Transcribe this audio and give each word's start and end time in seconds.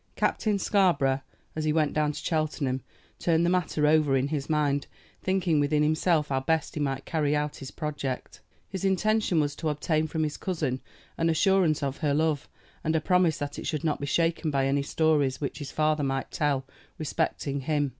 Captain 0.15 0.57
Scarborough, 0.57 1.21
as 1.55 1.63
he 1.63 1.71
went 1.71 1.93
down 1.93 2.11
to 2.11 2.23
Cheltenham, 2.23 2.81
turned 3.19 3.45
the 3.45 3.51
matter 3.51 3.85
over 3.85 4.17
in 4.17 4.29
his 4.29 4.49
mind, 4.49 4.87
thinking 5.21 5.59
within 5.59 5.83
himself 5.83 6.29
how 6.29 6.39
best 6.39 6.73
he 6.73 6.79
might 6.81 7.05
carry 7.05 7.35
out 7.35 7.57
his 7.57 7.69
project. 7.69 8.41
His 8.67 8.83
intention 8.83 9.39
was 9.39 9.55
to 9.57 9.69
obtain 9.69 10.07
from 10.07 10.23
his 10.23 10.37
cousin 10.37 10.81
an 11.19 11.29
assurance 11.29 11.83
of 11.83 11.97
her 11.97 12.15
love, 12.15 12.49
and 12.83 12.95
a 12.95 12.99
promise 12.99 13.37
that 13.37 13.59
it 13.59 13.67
should 13.67 13.83
not 13.83 13.99
be 13.99 14.07
shaken 14.07 14.49
by 14.49 14.65
any 14.65 14.81
stories 14.81 15.39
which 15.39 15.59
his 15.59 15.69
father 15.71 16.03
might 16.03 16.31
tell 16.31 16.65
respecting 16.97 17.59
him. 17.59 17.89